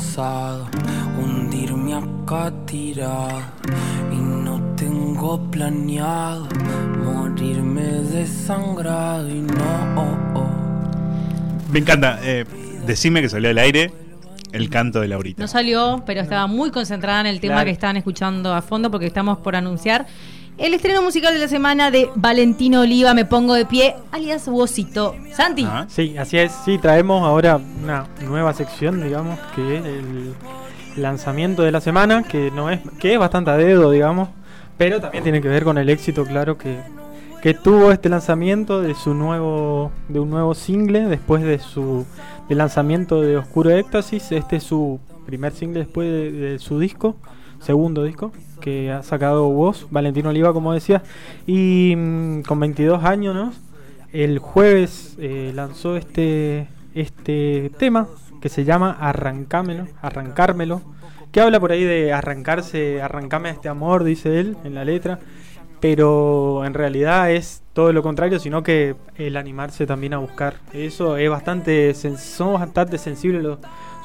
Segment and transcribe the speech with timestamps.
[0.00, 0.66] cansado,
[1.18, 3.42] hundirme acá tirado
[4.10, 6.48] y no tengo planeado
[7.04, 9.54] morirme desangrado y no.
[9.96, 10.50] oh, oh.
[11.70, 12.18] Me encanta.
[12.22, 12.46] Eh,
[12.86, 13.92] decime que salió al aire
[14.52, 15.42] el canto de Laurita.
[15.42, 17.66] No salió, pero estaba muy concentrada en el tema Claro.
[17.66, 20.06] que estaban escuchando a fondo porque estamos por anunciar
[20.60, 25.14] el estreno musical de la semana de Valentino Oliva, Me Pongo de Pie, alias Wosito.
[25.34, 26.52] Santi, Ah, Sí, así es.
[26.64, 30.34] Sí, traemos ahora una nueva sección, digamos, que es el
[30.96, 34.28] lanzamiento de la semana, que no es, que es bastante a dedo, digamos,
[34.76, 36.78] pero también tiene que ver con el éxito, claro, que,
[37.42, 42.06] que tuvo este lanzamiento de su nuevo, de un nuevo single después de su
[42.48, 44.32] del lanzamiento de Oscuro Éxtasis.
[44.32, 47.16] Este es su primer single después de, de su disco,
[47.60, 51.02] segundo disco que ha sacado Voz, Valentino Oliva, como decía,
[51.46, 53.60] y mm, con 22 años.
[54.12, 58.08] El jueves eh, lanzó este, este tema
[58.42, 60.82] que se llama Arrancámelo, Arrancármelo,
[61.30, 65.20] que habla por ahí de arrancarse, arrancame a este amor, dice él en la letra,
[65.80, 70.54] pero en realidad es todo lo contrario, sino que el animarse también a buscar.
[70.72, 73.58] Eso es bastante, son bastante sensibles los-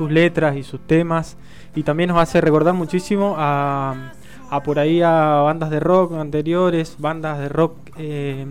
[0.00, 1.36] sus letras y sus temas,
[1.74, 4.12] y también nos hace recordar muchísimo a,
[4.48, 8.46] a por ahí a bandas de rock anteriores, bandas de rock eh,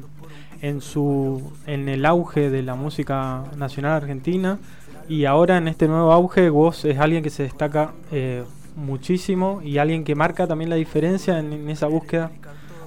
[0.61, 4.59] en su en el auge de la música nacional argentina
[5.07, 8.43] y ahora en este nuevo auge vos es alguien que se destaca eh,
[8.75, 12.29] muchísimo y alguien que marca también la diferencia en, en esa búsqueda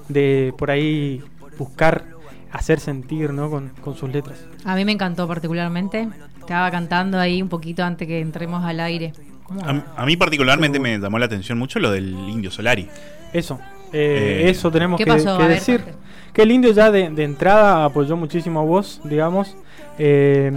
[0.07, 1.21] de por ahí
[1.57, 2.05] buscar
[2.53, 3.49] hacer sentir ¿no?
[3.49, 4.45] con, con sus letras.
[4.63, 6.07] a mí me encantó particularmente.
[6.43, 9.13] Estaba cantando ahí un poquito antes que entremos al aire.
[9.65, 12.87] A, a mí particularmente me llamó la atención mucho lo del Indio Solari.
[13.31, 13.59] Eso,
[13.91, 15.37] eh, Eh, eso tenemos ¿Qué que, pasó?
[15.37, 15.83] que A ver, decir.
[16.33, 19.55] Que el indio ya de, de entrada apoyó muchísimo a vos, digamos.
[19.99, 20.51] Eh,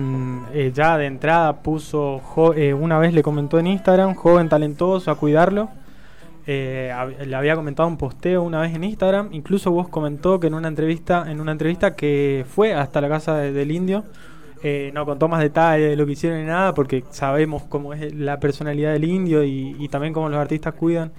[0.55, 5.11] eh, ya de entrada puso, jo- eh, una vez le comentó en Instagram, joven talentoso,
[5.11, 5.69] a cuidarlo.
[6.47, 6.93] Eh,
[7.27, 9.29] le había comentado un posteo una vez en Instagram.
[9.33, 13.37] Incluso vos comentó que en una entrevista, en una entrevista que fue hasta la casa
[13.37, 14.05] de- del indio,
[14.63, 18.15] eh, no contó más detalles de lo que hicieron ni nada, porque sabemos cómo es
[18.15, 21.13] la personalidad del indio y, también cómo los artistas cuidan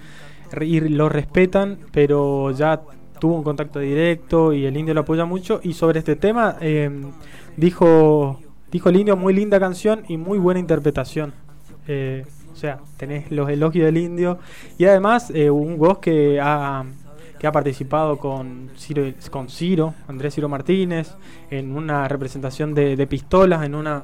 [0.61, 2.81] y lo respetan, pero ya
[3.19, 5.59] tuvo un contacto directo y el indio lo apoya mucho.
[5.63, 6.89] Y sobre este tema eh,
[7.55, 8.39] dijo,
[8.71, 11.33] dijo el indio, muy linda canción y muy buena interpretación.
[11.87, 14.39] Eh, o sea, tenés los elogios del indio
[14.79, 16.85] y además eh, un voz que ha,
[17.39, 21.15] que ha participado con Ciro, con Ciro, Andrés Ciro Martínez,
[21.49, 24.03] en una representación de, de pistolas, en una,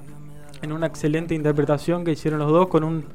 [0.62, 3.06] en una excelente interpretación que hicieron los dos con un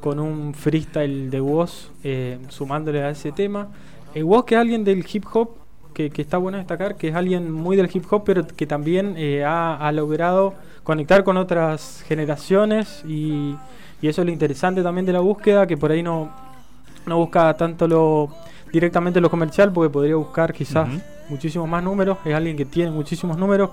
[0.00, 3.68] con un freestyle de voz eh, sumándole a ese tema.
[4.14, 5.50] El Woz que es alguien del hip hop,
[5.92, 9.14] que, que está bueno destacar, que es alguien muy del hip hop, pero que también
[9.18, 10.54] eh, ha, ha logrado
[10.84, 13.54] conectar con otras generaciones y,
[14.00, 16.30] y eso es lo interesante también de la búsqueda, que por ahí no,
[17.06, 18.30] no busca tanto lo
[18.72, 20.88] directamente lo comercial, porque podría buscar quizás
[21.28, 23.70] muchísimos más números, es alguien que tiene muchísimos números.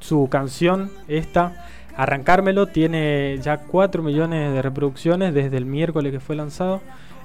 [0.00, 6.34] Su canción, esta, Arrancármelo, tiene ya 4 millones de reproducciones desde el miércoles que fue
[6.34, 6.80] lanzado.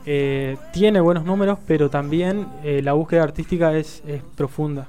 [0.05, 4.87] Eh, tiene buenos números, pero también eh, la búsqueda artística es, es profunda.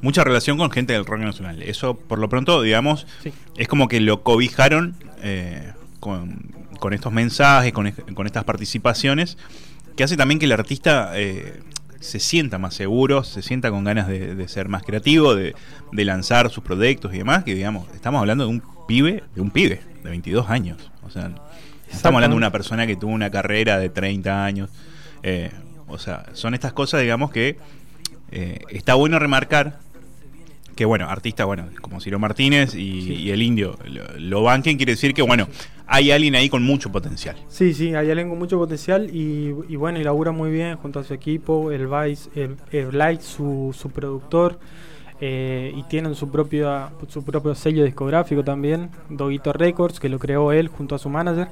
[0.00, 1.62] Mucha relación con gente del rock nacional.
[1.62, 3.32] Eso, por lo pronto, digamos, Sí.
[3.56, 6.38] es como que lo cobijaron eh, con,
[6.80, 9.36] con estos mensajes, con, con estas participaciones,
[9.96, 11.60] que hace también que el artista eh,
[12.00, 15.54] se sienta más seguro, se sienta con ganas de, de ser más creativo, de,
[15.92, 19.50] de lanzar sus proyectos y demás, que digamos, estamos hablando de un pibe, de un
[19.50, 20.78] pibe de 22 años.
[21.02, 21.30] O sea,
[21.90, 24.70] estamos hablando de una persona que tuvo una carrera de 30 años.
[25.22, 25.50] eh,
[25.88, 27.56] o sea, son estas cosas, digamos, que
[28.32, 29.78] eh, está bueno remarcar
[30.74, 33.14] que bueno, artistas, bueno, como Ciro Martínez y, Sí.
[33.14, 35.48] y el indio lo, lo banquen, quiere decir que bueno,
[35.86, 37.36] hay alguien ahí con mucho potencial.
[37.48, 40.98] Sí, sí, hay alguien con mucho potencial y, y bueno, y labura muy bien junto
[41.00, 44.58] a su equipo, el Vice, el, el Blight, su, su productor,
[45.20, 50.52] eh, y tienen su propio, su propio sello discográfico también, Doguito Records, que lo creó
[50.52, 51.48] él junto a su manager.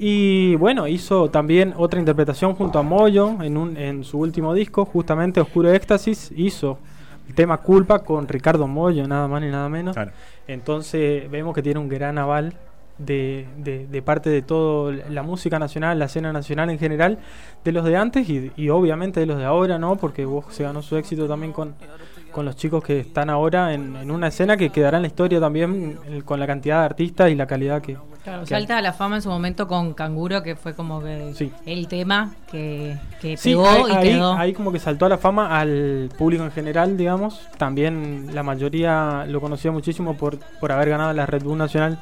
[0.00, 4.84] Y bueno, hizo también otra interpretación junto a Moyo en, un, en su último disco,
[4.84, 6.78] justamente Oscuro Éxtasis, hizo
[7.28, 9.94] el tema Culpa con Ricardo Moyo, nada más ni nada menos.
[9.94, 10.12] Claro.
[10.46, 12.54] Entonces vemos que tiene un gran aval
[12.98, 17.18] de, de- de parte de toda la música nacional, la escena nacional en general,
[17.64, 19.96] de los de antes y, y obviamente de los de ahora, ¿no?
[19.96, 21.74] Porque vos se ganó su éxito también con,
[22.32, 25.40] con los chicos que están ahora en, en una escena que quedará en la historia
[25.40, 27.96] también con la cantidad de artistas y la calidad que...
[28.24, 31.32] Claro, que salta a la fama en su momento con Canguro, que fue como que
[31.34, 31.50] Sí.
[31.64, 34.32] el tema que, que Sí, pegó ahí, y ahí- quedó.
[34.34, 37.40] ahí como que saltó a la fama al público en general, digamos.
[37.56, 42.00] También la mayoría lo conocía muchísimo por, por haber ganado la Red Bull Nacional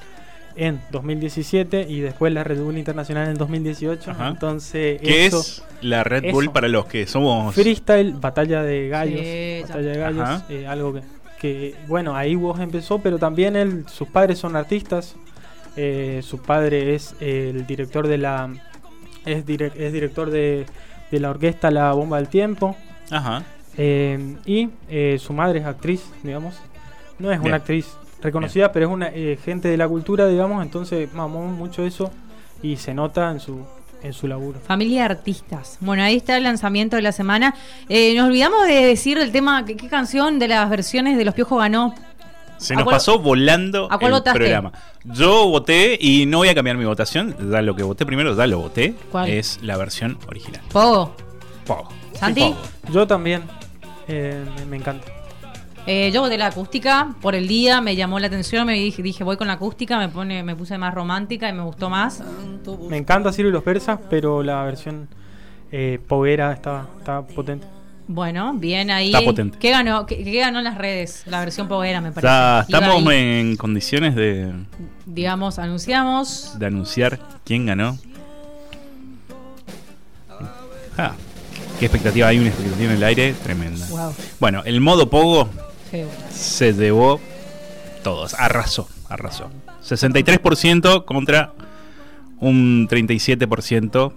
[0.56, 4.10] en 2017 y después la Red Bull Internacional en 2018.
[4.10, 4.28] Ajá.
[4.28, 7.54] Entonces, ¿Qué eso, es la Red Bull para los que somos...
[7.54, 11.00] freestyle, batalla de gallos, Sí, batalla de gallos, eh, algo que,
[11.40, 15.14] que, bueno, ahí vos empezó, pero también él, sus padres son artistas.
[15.76, 18.48] eh, su padre es el director de la
[19.26, 20.64] es, direc- es director de,
[21.10, 22.76] de la orquesta La Bomba del Tiempo.
[23.10, 23.42] Ajá.
[23.76, 26.54] Eh, y eh, su madre es actriz, digamos.
[27.18, 27.48] No es Bien.
[27.48, 27.86] una actriz
[28.22, 30.62] reconocida, pero es una eh, gente de la cultura, digamos.
[30.62, 32.10] Entonces mamó mucho eso
[32.62, 33.60] y se nota en su,
[34.02, 34.58] en su laburo.
[34.60, 35.76] Familia de artistas.
[35.80, 37.54] Bueno, ahí está el lanzamiento de la semana.
[37.88, 41.34] Eh, nos olvidamos de decir el tema, ¿qué, qué canción de las versiones de Los
[41.34, 41.94] Piojos ganó?
[42.58, 44.38] Se ¿A nos cuál- pasó volando a cuál el votaste?
[44.40, 44.72] programa.
[45.04, 47.36] Yo voté y no voy a cambiar mi votación.
[47.50, 48.94] Ya lo que voté primero, ya lo voté.
[49.12, 49.28] ¿Cuál?
[49.28, 50.62] Es la versión original.
[50.72, 51.14] Pogo.
[51.66, 51.88] Pogo.
[52.14, 52.40] ¿Santi?
[52.40, 52.56] Pogo.
[52.92, 53.42] Yo también.
[54.08, 55.06] eh, me encanta.
[55.86, 59.22] Eh, yo voté la acústica por el día, me llamó la atención, me dije, dije
[59.22, 62.22] voy con la acústica, me pone, me puse más romántica y me gustó más.
[62.88, 65.08] Me encanta Ciro y los persas, pero la versión
[65.70, 67.66] eh, poguera está, está potente.
[68.08, 69.06] Bueno, bien ahí.
[69.12, 69.58] Está potente.
[69.58, 70.06] ¿Qué ganó?
[70.06, 71.22] ¿Qué, qué ganó en las redes?
[71.26, 72.72] La versión poguera, me parece.
[72.72, 73.40] Estamos ahí.
[73.40, 74.52] en condiciones de,
[75.06, 76.58] Digamos, anunciamos.
[76.58, 77.98] de anunciar quién ganó.
[80.98, 81.12] Ah,
[81.78, 83.86] qué expectativa, hay una expectativa en el aire tremenda.
[83.88, 84.14] Wow.
[84.40, 85.48] Bueno, el modo Pogo.
[86.30, 87.20] Se llevó
[88.02, 89.50] todos, arrasó, arrasó.
[89.82, 91.52] 63% contra
[92.40, 94.12] un 37%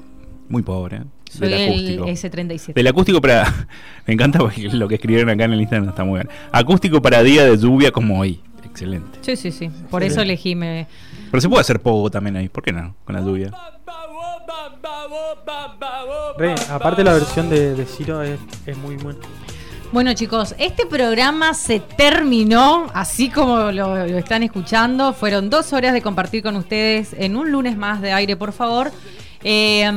[0.49, 2.05] muy pobre Soy del el acústico.
[2.05, 2.73] S37.
[2.73, 3.67] Del acústico para.
[4.07, 6.29] Me encanta porque lo que escribieron acá en el Instagram está muy bien.
[6.51, 8.41] Acústico para día de lluvia como hoy.
[8.65, 9.19] Excelente.
[9.21, 9.69] Sí, sí, sí.
[9.89, 10.55] Por eso elegí.
[10.55, 10.87] Me...
[11.29, 12.49] Pero se puede hacer pogo también ahí.
[12.49, 12.95] ¿Por qué no?
[13.05, 13.51] Con la lluvia.
[16.37, 19.19] Re, aparte la versión de, de Ciro es, es muy buena.
[19.91, 25.13] Bueno, chicos, este programa se terminó, así como lo, lo están escuchando.
[25.13, 28.91] Fueron dos horas de compartir con ustedes en un lunes más de aire, por favor.
[29.43, 29.89] Eh,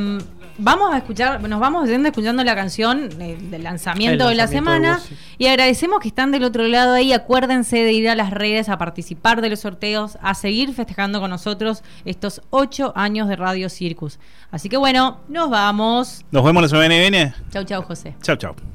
[0.57, 4.47] vamos a escuchar, nos vamos yendo escuchando la canción eh, del lanzamiento, El de la
[4.47, 4.93] de semana.
[4.95, 5.15] vos, sí.
[5.37, 7.13] Y agradecemos que están del otro lado ahí.
[7.13, 11.29] Acuérdense de ir a las redes a participar de los sorteos, a seguir festejando con
[11.29, 14.17] nosotros estos ocho años de Radio Circus.
[14.49, 16.25] Así que bueno, nos vamos.
[16.31, 17.33] Nos vemos la semana que viene.
[17.51, 18.15] Chau, chau, José.
[18.23, 18.72] Chao, chao.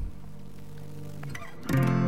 [1.71, 1.98] thank you